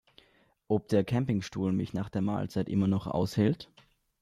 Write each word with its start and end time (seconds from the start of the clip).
Ob 0.67 0.87
der 0.87 1.03
Campingstuhl 1.03 1.71
mich 1.71 1.93
nach 1.93 2.09
der 2.09 2.23
Mahlzeit 2.23 2.69
immer 2.69 2.87
noch 2.87 3.05
aushält? 3.05 3.69